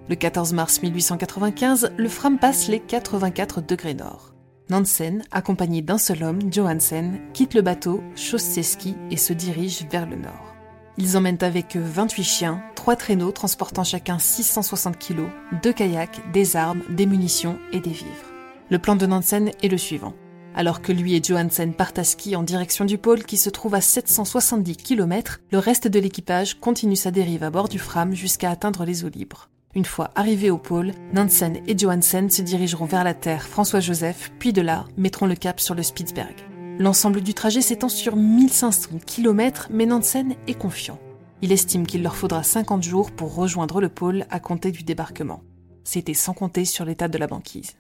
Le 0.10 0.16
14 0.16 0.54
mars 0.54 0.82
1895, 0.82 1.92
le 1.96 2.10
Fram 2.10 2.40
passe 2.40 2.68
les 2.68 2.80
84 2.80 3.62
degrés 3.62 3.94
nord. 3.94 4.34
Nansen, 4.72 5.22
accompagné 5.30 5.84
d'un 5.84 6.00
seul 6.00 6.24
homme, 6.24 6.52
Johansen, 6.52 7.20
quitte 7.34 7.54
le 7.54 7.62
bateau, 7.62 8.02
chausse 8.16 8.42
ses 8.42 8.64
skis 8.64 8.96
et 9.12 9.18
se 9.18 9.34
dirige 9.34 9.86
vers 9.92 10.10
le 10.10 10.16
nord. 10.16 10.53
Ils 10.98 11.18
emmènent 11.18 11.40
avec 11.42 11.76
eux 11.76 11.84
28 11.84 12.24
chiens, 12.24 12.64
3 12.76 12.96
traîneaux 12.96 13.32
transportant 13.32 13.84
chacun 13.84 14.20
660 14.20 14.98
kg, 15.00 15.24
2 15.64 15.74
kayaks, 15.74 16.22
des 16.32 16.56
armes, 16.56 16.84
des 16.90 17.06
munitions 17.06 17.58
et 17.72 17.80
des 17.80 17.90
vivres. 17.90 18.32
Le 18.70 18.80
plan 18.80 18.96
de 18.96 19.06
Nansen 19.06 19.52
est 19.62 19.68
le 19.68 19.78
suivant. 19.78 20.14
Alors 20.56 20.82
que 20.82 20.92
lui 20.92 21.16
et 21.16 21.24
Johansen 21.24 21.74
partent 21.74 21.98
à 21.98 22.04
ski 22.04 22.36
en 22.36 22.44
direction 22.44 22.86
du 22.86 23.00
pôle 23.00 23.24
qui 23.24 23.38
se 23.38 23.50
trouve 23.50 23.74
à 23.74 23.82
770 23.82 24.78
km, 24.78 25.40
le 25.52 25.58
reste 25.58 25.88
de 25.88 26.00
l'équipage 26.00 26.60
continue 26.60 26.96
sa 26.96 27.10
dérive 27.10 27.44
à 27.44 27.50
bord 27.50 27.70
du 27.70 27.80
Fram 27.80 28.14
jusqu'à 28.14 28.52
atteindre 28.52 28.86
les 28.86 29.04
eaux 29.04 29.10
libres. 29.10 29.50
Une 29.76 29.86
fois 29.86 30.12
arrivés 30.14 30.52
au 30.52 30.60
pôle, 30.60 30.92
Nansen 31.14 31.58
et 31.66 31.76
Johansen 31.76 32.30
se 32.30 32.44
dirigeront 32.44 32.86
vers 32.86 33.04
la 33.04 33.16
Terre 33.16 33.48
François-Joseph, 33.48 34.32
puis 34.38 34.54
de 34.54 34.62
là 34.62 34.86
mettront 34.98 35.26
le 35.26 35.36
cap 35.36 35.60
sur 35.60 35.74
le 35.74 35.82
Spitzberg. 35.82 36.53
L'ensemble 36.80 37.22
du 37.22 37.36
trajet 37.36 37.62
s'étend 37.62 37.90
sur 37.90 38.16
1500 38.16 39.00
km, 39.06 39.68
mais 39.72 39.86
Nansen 39.86 40.36
est 40.48 40.58
confiant. 40.58 41.00
Il 41.44 41.52
estime 41.52 41.86
qu'il 41.86 42.02
leur 42.02 42.16
faudra 42.16 42.42
50 42.42 42.82
jours 42.82 43.12
pour 43.12 43.36
rejoindre 43.36 43.80
le 43.80 43.90
pôle 43.90 44.26
à 44.32 44.40
compter 44.40 44.72
du 44.72 44.82
débarquement. 44.84 45.44
C'était 45.84 46.16
sans 46.16 46.34
compter 46.34 46.66
sur 46.66 46.84
l'état 46.84 47.08
de 47.08 47.18
la 47.20 47.28
banquise. 47.28 47.76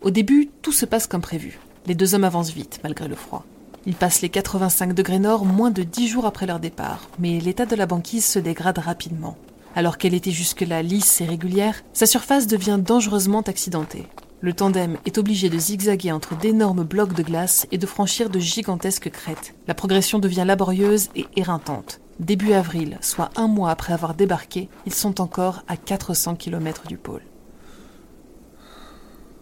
Au 0.00 0.10
début, 0.10 0.48
tout 0.62 0.72
se 0.72 0.86
passe 0.86 1.08
comme 1.08 1.22
prévu. 1.22 1.58
Les 1.86 1.96
deux 1.96 2.14
hommes 2.14 2.24
avancent 2.24 2.52
vite, 2.52 2.80
malgré 2.84 3.08
le 3.08 3.16
froid. 3.16 3.44
Ils 3.84 3.96
passent 3.96 4.22
les 4.22 4.28
85 4.28 4.94
degrés 4.94 5.18
nord 5.18 5.44
moins 5.44 5.72
de 5.72 5.82
10 5.82 6.06
jours 6.06 6.26
après 6.26 6.46
leur 6.46 6.60
départ, 6.60 7.08
mais 7.18 7.40
l'état 7.40 7.66
de 7.66 7.74
la 7.74 7.86
banquise 7.86 8.24
se 8.24 8.38
dégrade 8.38 8.78
rapidement. 8.78 9.36
Alors 9.74 9.98
qu'elle 9.98 10.14
était 10.14 10.30
jusque-là 10.30 10.82
lisse 10.82 11.20
et 11.20 11.24
régulière, 11.24 11.82
sa 11.92 12.06
surface 12.06 12.46
devient 12.46 12.78
dangereusement 12.80 13.40
accidentée. 13.40 14.06
Le 14.42 14.52
tandem 14.52 14.98
est 15.06 15.18
obligé 15.18 15.48
de 15.48 15.56
zigzaguer 15.56 16.10
entre 16.10 16.36
d'énormes 16.36 16.82
blocs 16.82 17.12
de 17.12 17.22
glace 17.22 17.68
et 17.70 17.78
de 17.78 17.86
franchir 17.86 18.28
de 18.28 18.40
gigantesques 18.40 19.08
crêtes. 19.08 19.54
La 19.68 19.74
progression 19.74 20.18
devient 20.18 20.42
laborieuse 20.44 21.10
et 21.14 21.26
éreintante. 21.36 22.00
Début 22.18 22.52
avril, 22.52 22.98
soit 23.02 23.30
un 23.36 23.46
mois 23.46 23.70
après 23.70 23.92
avoir 23.92 24.14
débarqué, 24.14 24.68
ils 24.84 24.94
sont 24.94 25.20
encore 25.20 25.62
à 25.68 25.76
400 25.76 26.34
km 26.34 26.88
du 26.88 26.96
pôle. 26.96 27.22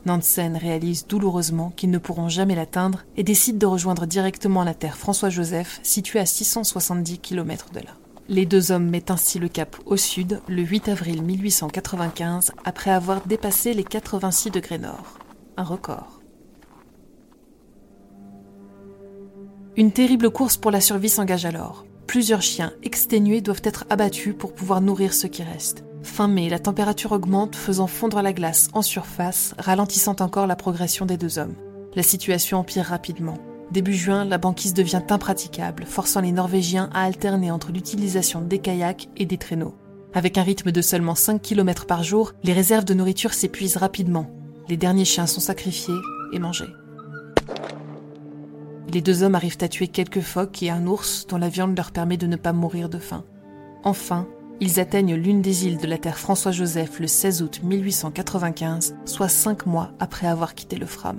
Nansen 0.05 0.59
réalise 0.59 1.07
douloureusement 1.07 1.73
qu'ils 1.77 1.91
ne 1.91 1.99
pourront 1.99 2.29
jamais 2.29 2.55
l'atteindre 2.55 3.05
et 3.17 3.23
décide 3.23 3.57
de 3.57 3.67
rejoindre 3.67 4.05
directement 4.05 4.65
la 4.65 4.75
terre 4.75 4.99
François-Joseph, 4.99 5.81
située 5.83 6.21
à 6.21 6.27
670 6.27 7.21
km 7.21 7.71
de 7.73 7.81
là. 7.81 8.00
Les 8.31 8.47
deux 8.47 8.71
hommes 8.71 8.89
mettent 8.89 9.11
ainsi 9.11 9.41
le 9.41 9.49
cap 9.49 9.75
au 9.87 9.97
sud 9.97 10.41
le 10.47 10.63
8 10.63 10.89
avril 10.89 11.21
1895 11.21 12.53
après 12.65 12.93
avoir 12.93 13.27
dépassé 13.27 13.75
les 13.75 13.83
86 13.83 14.53
degrés 14.53 14.79
nord. 14.79 15.19
Un 15.57 15.65
record. 15.65 16.21
Une 19.77 19.91
terrible 19.91 20.31
course 20.31 20.57
pour 20.57 20.71
la 20.71 20.81
survie 20.81 21.09
s'engage 21.09 21.45
alors. 21.45 21.85
Plusieurs 22.07 22.43
chiens 22.43 22.73
exténués 22.85 23.41
doivent 23.41 23.63
être 23.65 23.85
abattus 23.91 24.37
pour 24.39 24.55
pouvoir 24.55 24.81
nourrir 24.81 25.13
ceux 25.13 25.29
qui 25.29 25.43
restent. 25.43 25.83
Fin 26.05 26.29
mai, 26.29 26.49
la 26.49 26.61
température 26.61 27.11
augmente, 27.11 27.57
faisant 27.57 27.89
fondre 27.89 28.23
la 28.23 28.33
glace 28.33 28.69
en 28.75 28.83
surface, 28.83 29.57
ralentissant 29.59 30.15
encore 30.21 30.47
la 30.47 30.55
progression 30.55 31.05
des 31.05 31.17
deux 31.17 31.41
hommes. 31.41 31.57
La 31.97 32.05
situation 32.05 32.59
empire 32.59 32.85
rapidement. 32.85 33.39
Début 33.71 33.95
juin, 33.95 34.25
la 34.25 34.39
banquise 34.39 34.75
devient 34.75 35.03
impraticable, 35.09 35.85
forçant 35.85 36.21
les 36.21 36.33
Norvégiens 36.33 36.91
à 36.93 37.05
alterner 37.05 37.53
entre 37.53 37.71
l'utilisation 37.71 38.41
des 38.41 38.59
kayaks 38.59 39.09
et 39.17 39.27
des 39.27 39.39
traîneaux. 39.39 39.77
Avec 40.13 40.39
un 40.39 40.43
rythme 40.43 40.73
de 40.73 40.83
seulement 40.83 41.15
5 41.15 41.41
km 41.41 41.87
par 41.87 42.03
jour, 42.03 42.33
les 42.43 42.53
réserves 42.53 42.85
de 42.85 42.95
nourriture 42.95 43.33
s'épuisent 43.33 43.77
rapidement. 43.77 44.29
Les 44.69 44.77
derniers 44.77 45.05
chiens 45.05 45.29
sont 45.29 45.41
sacrifiés 45.41 45.95
et 46.33 46.41
mangés. 46.41 46.75
Les 48.93 49.01
deux 49.01 49.23
hommes 49.23 49.37
arrivent 49.37 49.59
à 49.61 49.69
tuer 49.69 49.87
quelques 49.87 50.21
phoques 50.21 50.65
et 50.65 50.71
un 50.71 50.89
ours 50.89 51.29
dont 51.29 51.39
la 51.39 51.49
viande 51.49 51.77
leur 51.77 51.93
permet 51.93 52.17
de 52.17 52.27
ne 52.27 52.35
pas 52.35 52.53
mourir 52.53 52.89
de 52.89 52.99
faim. 52.99 53.25
Enfin, 53.85 54.27
ils 54.59 54.81
atteignent 54.81 55.15
l'une 55.15 55.43
des 55.43 55.67
îles 55.67 55.79
de 55.79 55.87
la 55.87 55.97
Terre 55.97 56.19
François-Joseph 56.19 56.99
le 56.99 57.07
16 57.07 57.43
août 57.43 57.61
1895, 57.63 58.97
soit 59.05 59.29
cinq 59.29 59.65
mois 59.65 59.93
après 60.01 60.27
avoir 60.27 60.57
quitté 60.57 60.77
le 60.77 60.87
Fram. 60.87 61.19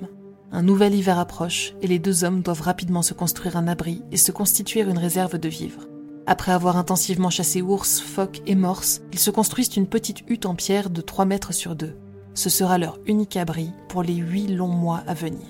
Un 0.53 0.63
nouvel 0.63 0.93
hiver 0.93 1.17
approche 1.17 1.73
et 1.81 1.87
les 1.87 1.99
deux 1.99 2.25
hommes 2.25 2.41
doivent 2.41 2.61
rapidement 2.61 3.01
se 3.01 3.13
construire 3.13 3.55
un 3.55 3.69
abri 3.69 4.01
et 4.11 4.17
se 4.17 4.33
constituer 4.33 4.81
une 4.81 4.97
réserve 4.97 5.37
de 5.37 5.47
vivres. 5.47 5.87
Après 6.27 6.51
avoir 6.51 6.75
intensivement 6.75 7.29
chassé 7.29 7.61
ours, 7.61 8.01
phoques 8.01 8.41
et 8.45 8.55
morses, 8.55 9.01
ils 9.13 9.19
se 9.19 9.31
construisent 9.31 9.77
une 9.77 9.87
petite 9.87 10.29
hutte 10.29 10.45
en 10.45 10.55
pierre 10.55 10.89
de 10.89 11.01
3 11.01 11.23
mètres 11.23 11.53
sur 11.53 11.75
2. 11.75 11.95
Ce 12.33 12.49
sera 12.49 12.77
leur 12.77 12.99
unique 13.05 13.37
abri 13.37 13.71
pour 13.87 14.03
les 14.03 14.15
huit 14.15 14.47
longs 14.47 14.67
mois 14.67 15.03
à 15.07 15.13
venir. 15.13 15.47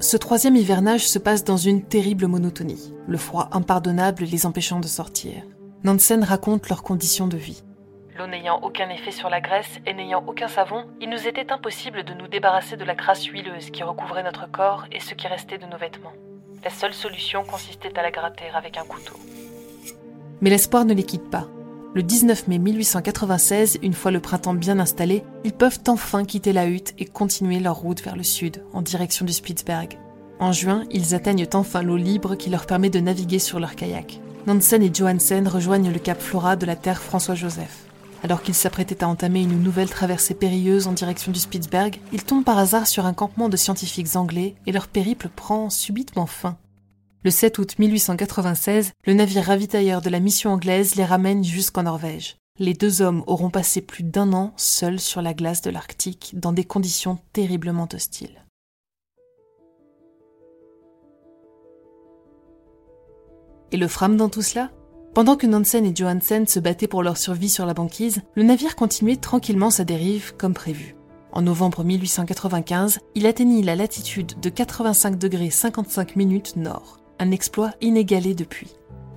Ce 0.00 0.16
troisième 0.16 0.56
hivernage 0.56 1.06
se 1.06 1.18
passe 1.18 1.44
dans 1.44 1.58
une 1.58 1.82
terrible 1.82 2.26
monotonie, 2.26 2.92
le 3.06 3.18
froid 3.18 3.48
impardonnable 3.52 4.24
les 4.24 4.46
empêchant 4.46 4.80
de 4.80 4.88
sortir. 4.88 5.34
Nansen 5.84 6.24
raconte 6.24 6.68
leurs 6.68 6.82
conditions 6.82 7.28
de 7.28 7.36
vie. 7.36 7.62
N'ayant 8.28 8.60
aucun 8.62 8.88
effet 8.88 9.10
sur 9.10 9.28
la 9.28 9.40
graisse 9.40 9.80
et 9.84 9.94
n'ayant 9.94 10.22
aucun 10.26 10.48
savon, 10.48 10.84
il 11.00 11.10
nous 11.10 11.26
était 11.26 11.52
impossible 11.52 12.04
de 12.04 12.14
nous 12.14 12.28
débarrasser 12.28 12.76
de 12.76 12.84
la 12.84 12.94
crasse 12.94 13.24
huileuse 13.24 13.70
qui 13.70 13.82
recouvrait 13.82 14.22
notre 14.22 14.50
corps 14.50 14.86
et 14.92 15.00
ce 15.00 15.14
qui 15.14 15.26
restait 15.26 15.58
de 15.58 15.66
nos 15.66 15.76
vêtements. 15.76 16.12
La 16.64 16.70
seule 16.70 16.94
solution 16.94 17.44
consistait 17.44 17.98
à 17.98 18.02
la 18.02 18.10
gratter 18.10 18.48
avec 18.54 18.76
un 18.76 18.84
couteau. 18.84 19.14
Mais 20.40 20.50
l'espoir 20.50 20.84
ne 20.84 20.94
les 20.94 21.02
quitte 21.02 21.30
pas. 21.30 21.48
Le 21.94 22.02
19 22.02 22.48
mai 22.48 22.58
1896, 22.58 23.78
une 23.82 23.92
fois 23.92 24.10
le 24.10 24.20
printemps 24.20 24.54
bien 24.54 24.78
installé, 24.78 25.24
ils 25.44 25.52
peuvent 25.52 25.80
enfin 25.88 26.24
quitter 26.24 26.52
la 26.52 26.66
hutte 26.66 26.94
et 26.98 27.04
continuer 27.04 27.58
leur 27.58 27.76
route 27.76 28.02
vers 28.02 28.16
le 28.16 28.22
sud, 28.22 28.64
en 28.72 28.82
direction 28.82 29.26
du 29.26 29.32
Spitzberg. 29.32 29.98
En 30.38 30.52
juin, 30.52 30.84
ils 30.90 31.14
atteignent 31.14 31.46
enfin 31.54 31.82
l'eau 31.82 31.96
libre 31.96 32.36
qui 32.36 32.50
leur 32.50 32.66
permet 32.66 32.90
de 32.90 33.00
naviguer 33.00 33.38
sur 33.38 33.60
leur 33.60 33.74
kayak. 33.74 34.20
Nansen 34.46 34.82
et 34.82 34.90
Johansen 34.92 35.46
rejoignent 35.46 35.92
le 35.92 35.98
cap 35.98 36.20
Flora 36.20 36.56
de 36.56 36.66
la 36.66 36.76
Terre 36.76 37.02
François-Joseph. 37.02 37.91
Alors 38.22 38.42
qu'ils 38.42 38.54
s'apprêtaient 38.54 39.02
à 39.02 39.08
entamer 39.08 39.42
une 39.42 39.62
nouvelle 39.62 39.90
traversée 39.90 40.34
périlleuse 40.34 40.86
en 40.86 40.92
direction 40.92 41.32
du 41.32 41.40
Spitzberg, 41.40 41.98
ils 42.12 42.22
tombent 42.22 42.44
par 42.44 42.56
hasard 42.56 42.86
sur 42.86 43.04
un 43.04 43.14
campement 43.14 43.48
de 43.48 43.56
scientifiques 43.56 44.14
anglais 44.14 44.54
et 44.64 44.72
leur 44.72 44.86
périple 44.86 45.28
prend 45.28 45.70
subitement 45.70 46.26
fin. 46.26 46.56
Le 47.24 47.30
7 47.30 47.58
août 47.58 47.78
1896, 47.80 48.92
le 49.06 49.14
navire 49.14 49.44
ravitailleur 49.44 50.02
de 50.02 50.10
la 50.10 50.20
mission 50.20 50.50
anglaise 50.50 50.94
les 50.94 51.04
ramène 51.04 51.42
jusqu'en 51.42 51.82
Norvège. 51.82 52.36
Les 52.58 52.74
deux 52.74 53.02
hommes 53.02 53.24
auront 53.26 53.50
passé 53.50 53.80
plus 53.80 54.04
d'un 54.04 54.32
an 54.32 54.52
seuls 54.56 55.00
sur 55.00 55.20
la 55.20 55.34
glace 55.34 55.62
de 55.62 55.70
l'Arctique 55.70 56.32
dans 56.34 56.52
des 56.52 56.64
conditions 56.64 57.18
terriblement 57.32 57.88
hostiles. 57.92 58.46
Et 63.72 63.76
le 63.76 63.88
Fram 63.88 64.16
dans 64.16 64.28
tout 64.28 64.42
cela? 64.42 64.70
Pendant 65.14 65.36
que 65.36 65.46
Nansen 65.46 65.84
et 65.84 65.94
Johansen 65.94 66.46
se 66.46 66.58
battaient 66.58 66.88
pour 66.88 67.02
leur 67.02 67.18
survie 67.18 67.50
sur 67.50 67.66
la 67.66 67.74
banquise, 67.74 68.22
le 68.34 68.44
navire 68.44 68.76
continuait 68.76 69.16
tranquillement 69.16 69.68
sa 69.68 69.84
dérive 69.84 70.32
comme 70.38 70.54
prévu. 70.54 70.96
En 71.32 71.42
novembre 71.42 71.84
1895, 71.84 72.98
il 73.14 73.26
atteignit 73.26 73.62
la 73.62 73.76
latitude 73.76 74.40
de 74.40 74.48
85 74.48 75.18
degrés 75.18 75.50
55 75.50 76.16
minutes 76.16 76.56
nord, 76.56 77.00
un 77.18 77.30
exploit 77.30 77.72
inégalé 77.82 78.34
depuis. 78.34 78.68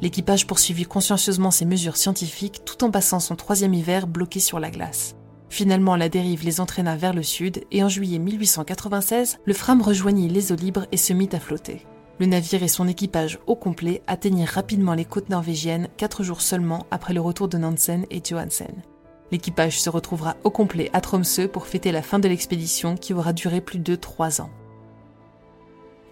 L'équipage 0.01 0.47
poursuivit 0.47 0.83
consciencieusement 0.83 1.51
ses 1.51 1.63
mesures 1.63 1.95
scientifiques 1.95 2.63
tout 2.65 2.83
en 2.83 2.91
passant 2.91 3.21
son 3.21 3.37
troisième 3.37 3.73
hiver 3.73 4.05
bloqué 4.05 4.41
sur 4.41 4.59
la 4.59 4.71
glace. 4.71 5.15
Finalement, 5.47 5.95
la 5.95 6.09
dérive 6.09 6.43
les 6.43 6.59
entraîna 6.59 6.97
vers 6.97 7.13
le 7.13 7.23
sud 7.23 7.63
et 7.71 7.85
en 7.85 7.87
juillet 7.87 8.19
1896, 8.19 9.37
le 9.45 9.53
Fram 9.53 9.81
rejoignit 9.81 10.27
les 10.27 10.51
eaux 10.51 10.57
libres 10.57 10.87
et 10.91 10.97
se 10.97 11.13
mit 11.13 11.29
à 11.31 11.39
flotter. 11.39 11.85
Le 12.17 12.25
navire 12.27 12.63
et 12.63 12.69
son 12.69 12.87
équipage 12.87 13.39
au 13.45 13.55
complet 13.55 14.01
atteignirent 14.07 14.47
rapidement 14.47 14.93
les 14.93 15.03
côtes 15.03 15.29
norvégiennes 15.29 15.89
quatre 15.97 16.23
jours 16.23 16.41
seulement 16.41 16.85
après 16.89 17.13
le 17.13 17.19
retour 17.19 17.49
de 17.49 17.57
Nansen 17.57 18.05
et 18.09 18.21
Johansen. 18.23 18.83
L'équipage 19.31 19.81
se 19.81 19.89
retrouvera 19.89 20.37
au 20.45 20.49
complet 20.49 20.89
à 20.93 21.01
Tromsø 21.01 21.47
pour 21.47 21.67
fêter 21.67 21.91
la 21.91 22.01
fin 22.01 22.19
de 22.19 22.29
l'expédition 22.29 22.95
qui 22.95 23.13
aura 23.13 23.33
duré 23.33 23.59
plus 23.59 23.79
de 23.79 23.95
trois 23.95 24.39
ans. 24.39 24.49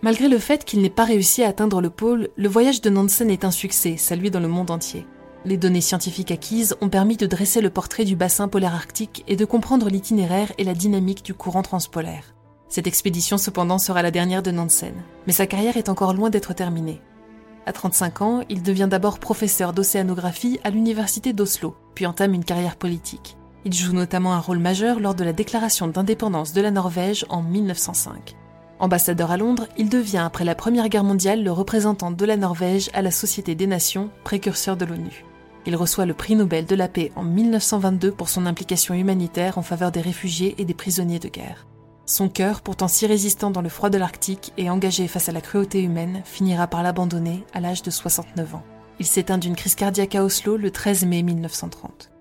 Malgré 0.01 0.27
le 0.27 0.39
fait 0.39 0.65
qu'il 0.65 0.81
n'ait 0.81 0.89
pas 0.89 1.05
réussi 1.05 1.43
à 1.43 1.47
atteindre 1.47 1.79
le 1.79 1.89
pôle, 1.89 2.27
le 2.35 2.49
voyage 2.49 2.81
de 2.81 2.89
Nansen 2.89 3.29
est 3.29 3.45
un 3.45 3.51
succès, 3.51 3.95
salué 3.95 4.29
dans 4.29 4.41
le 4.41 4.49
monde 4.49 4.71
entier. 4.71 5.05
Les 5.45 5.55
données 5.55 5.79
scientifiques 5.79 6.31
acquises 6.31 6.75
ont 6.81 6.89
permis 6.89 7.15
de 7.15 7.27
dresser 7.27 7.61
le 7.61 7.69
portrait 7.69 8.03
du 8.03 8.17
bassin 8.17 8.49
polaire 8.49 8.75
arctique 8.75 9.23
et 9.29 9.37
de 9.37 9.45
comprendre 9.45 9.87
l'itinéraire 9.87 10.51
et 10.57 10.65
la 10.65 10.73
dynamique 10.73 11.23
du 11.23 11.33
courant 11.33 11.61
transpolaire. 11.61 12.33
Cette 12.73 12.87
expédition 12.87 13.37
cependant 13.37 13.77
sera 13.77 14.01
la 14.01 14.09
dernière 14.09 14.41
de 14.41 14.49
Nansen, 14.49 14.95
mais 15.27 15.33
sa 15.33 15.45
carrière 15.45 15.77
est 15.77 15.89
encore 15.89 16.15
loin 16.15 16.31
d'être 16.31 16.55
terminée. 16.55 17.01
À 17.67 17.71
35 17.71 18.21
ans, 18.23 18.41
il 18.49 18.63
devient 18.63 18.87
d'abord 18.89 19.19
professeur 19.19 19.73
d'océanographie 19.73 20.59
à 20.63 20.71
l'université 20.71 21.33
d'Oslo, 21.33 21.75
puis 21.93 22.07
entame 22.07 22.33
une 22.33 22.43
carrière 22.43 22.75
politique. 22.75 23.37
Il 23.63 23.75
joue 23.75 23.93
notamment 23.93 24.33
un 24.33 24.39
rôle 24.39 24.57
majeur 24.57 24.99
lors 24.99 25.13
de 25.13 25.23
la 25.23 25.33
déclaration 25.33 25.87
d'indépendance 25.87 26.51
de 26.51 26.61
la 26.61 26.71
Norvège 26.71 27.27
en 27.29 27.43
1905. 27.43 28.35
Ambassadeur 28.79 29.29
à 29.29 29.37
Londres, 29.37 29.67
il 29.77 29.87
devient 29.87 30.23
après 30.25 30.43
la 30.43 30.55
Première 30.55 30.89
Guerre 30.89 31.03
mondiale 31.03 31.43
le 31.43 31.51
représentant 31.51 32.09
de 32.09 32.25
la 32.25 32.37
Norvège 32.37 32.89
à 32.95 33.03
la 33.03 33.11
Société 33.11 33.53
des 33.53 33.67
Nations, 33.67 34.09
précurseur 34.23 34.77
de 34.77 34.85
l'ONU. 34.85 35.25
Il 35.67 35.75
reçoit 35.75 36.07
le 36.07 36.15
prix 36.15 36.35
Nobel 36.35 36.65
de 36.65 36.75
la 36.75 36.87
paix 36.87 37.11
en 37.15 37.21
1922 37.21 38.09
pour 38.09 38.29
son 38.29 38.47
implication 38.47 38.95
humanitaire 38.95 39.59
en 39.59 39.61
faveur 39.61 39.91
des 39.91 40.01
réfugiés 40.01 40.55
et 40.57 40.65
des 40.65 40.73
prisonniers 40.73 41.19
de 41.19 41.29
guerre. 41.29 41.67
Son 42.05 42.27
cœur, 42.27 42.61
pourtant 42.61 42.89
si 42.89 43.07
résistant 43.07 43.49
dans 43.49 43.61
le 43.61 43.69
froid 43.69 43.89
de 43.89 43.97
l'Arctique 43.97 44.51
et 44.57 44.69
engagé 44.69 45.07
face 45.07 45.29
à 45.29 45.31
la 45.31 45.39
cruauté 45.39 45.81
humaine, 45.81 46.21
finira 46.25 46.67
par 46.67 46.83
l'abandonner 46.83 47.45
à 47.53 47.61
l'âge 47.61 47.81
de 47.81 47.91
69 47.91 48.55
ans. 48.55 48.63
Il 48.99 49.05
s'éteint 49.05 49.37
d'une 49.37 49.55
crise 49.55 49.75
cardiaque 49.75 50.15
à 50.15 50.23
Oslo 50.23 50.57
le 50.57 50.69
13 50.69 51.05
mai 51.05 51.23
1930. 51.23 52.11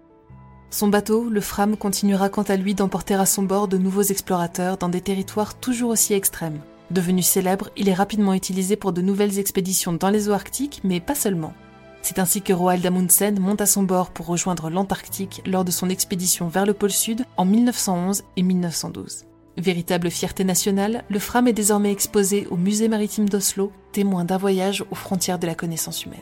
Son 0.71 0.89
bateau, 0.89 1.29
le 1.29 1.41
Fram, 1.41 1.77
continuera 1.77 2.29
quant 2.29 2.43
à 2.43 2.57
lui 2.57 2.75
d'emporter 2.75 3.15
à 3.15 3.27
son 3.27 3.43
bord 3.43 3.67
de 3.67 3.77
nouveaux 3.77 4.03
explorateurs 4.03 4.79
dans 4.79 4.89
des 4.89 5.01
territoires 5.01 5.59
toujours 5.59 5.91
aussi 5.91 6.15
extrêmes. 6.15 6.61
Devenu 6.91 7.23
célèbre, 7.23 7.71
il 7.77 7.89
est 7.89 7.95
rapidement 7.95 8.35
utilisé 8.35 8.77
pour 8.77 8.93
de 8.93 9.03
nouvelles 9.03 9.39
expéditions 9.39 9.93
dans 9.93 10.11
les 10.11 10.29
eaux 10.29 10.33
arctiques, 10.33 10.81
mais 10.85 11.01
pas 11.01 11.15
seulement. 11.15 11.55
C'est 12.03 12.21
ainsi 12.21 12.41
que 12.41 12.53
Roald 12.53 12.87
Amundsen 12.87 13.39
monte 13.41 13.61
à 13.61 13.67
son 13.67 13.83
bord 13.83 14.11
pour 14.11 14.27
rejoindre 14.27 14.71
l'Antarctique 14.71 15.43
lors 15.45 15.65
de 15.65 15.71
son 15.71 15.89
expédition 15.89 16.49
vers 16.49 16.67
le 16.67 16.75
pôle 16.75 16.91
Sud 16.91 17.25
en 17.37 17.45
1911 17.45 18.23
et 18.37 18.43
1912. 18.43 19.27
Véritable 19.59 20.11
fierté 20.11 20.45
nationale, 20.45 21.05
le 21.11 21.19
Fram 21.19 21.47
est 21.47 21.53
désormais 21.53 21.93
exposé 21.93 22.47
au 22.51 22.57
musée 22.57 22.89
maritime 22.89 23.29
d'Oslo, 23.29 23.71
témoin 23.93 24.25
d'un 24.25 24.39
voyage 24.39 24.83
aux 24.91 24.95
frontières 24.95 25.39
de 25.39 25.47
la 25.47 25.55
connaissance 25.55 26.07
humaine. 26.07 26.21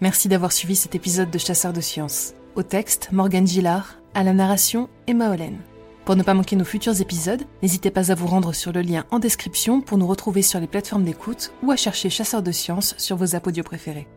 Merci 0.00 0.28
d'avoir 0.28 0.52
suivi 0.52 0.76
cet 0.76 0.94
épisode 0.94 1.30
de 1.30 1.38
Chasseurs 1.38 1.72
de 1.72 1.80
sciences. 1.80 2.34
Au 2.54 2.62
texte, 2.62 3.08
Morgan 3.12 3.46
Gillard, 3.46 3.98
à 4.14 4.22
la 4.22 4.32
narration, 4.32 4.88
Emma 5.06 5.30
Hollen. 5.30 5.58
Pour 6.04 6.16
ne 6.16 6.22
pas 6.22 6.34
manquer 6.34 6.56
nos 6.56 6.64
futurs 6.64 7.00
épisodes, 7.00 7.44
n'hésitez 7.62 7.90
pas 7.90 8.10
à 8.10 8.14
vous 8.16 8.26
rendre 8.26 8.52
sur 8.52 8.72
le 8.72 8.82
lien 8.82 9.04
en 9.10 9.20
description 9.20 9.80
pour 9.80 9.98
nous 9.98 10.06
retrouver 10.06 10.42
sur 10.42 10.58
les 10.58 10.66
plateformes 10.66 11.04
d'écoute 11.04 11.52
ou 11.62 11.70
à 11.70 11.76
chercher 11.76 12.10
Chasseurs 12.10 12.42
de 12.42 12.50
sciences 12.50 12.94
sur 12.98 13.16
vos 13.16 13.36
apodios 13.36 13.62
préférés. 13.62 14.08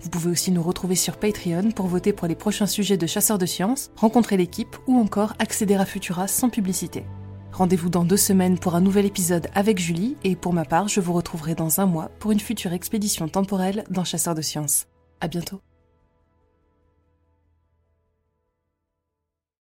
Vous 0.00 0.08
pouvez 0.08 0.30
aussi 0.30 0.50
nous 0.50 0.62
retrouver 0.62 0.94
sur 0.94 1.18
Patreon 1.18 1.72
pour 1.72 1.86
voter 1.86 2.12
pour 2.12 2.26
les 2.26 2.34
prochains 2.34 2.66
sujets 2.66 2.96
de 2.96 3.06
Chasseurs 3.06 3.38
de 3.38 3.46
sciences, 3.46 3.90
rencontrer 3.96 4.36
l'équipe 4.36 4.76
ou 4.86 4.98
encore 4.98 5.34
accéder 5.38 5.74
à 5.74 5.84
Futura 5.84 6.26
sans 6.26 6.48
publicité. 6.48 7.04
Rendez-vous 7.52 7.90
dans 7.90 8.04
deux 8.04 8.16
semaines 8.16 8.58
pour 8.58 8.74
un 8.74 8.80
nouvel 8.80 9.04
épisode 9.04 9.48
avec 9.54 9.78
Julie 9.78 10.16
et 10.24 10.36
pour 10.36 10.52
ma 10.52 10.64
part, 10.64 10.88
je 10.88 11.00
vous 11.00 11.12
retrouverai 11.12 11.54
dans 11.54 11.80
un 11.80 11.86
mois 11.86 12.10
pour 12.18 12.32
une 12.32 12.40
future 12.40 12.72
expédition 12.72 13.28
temporelle 13.28 13.84
dans 13.90 14.04
Chasseurs 14.04 14.34
de 14.34 14.42
sciences. 14.42 14.86
À 15.20 15.28
bientôt. 15.28 15.60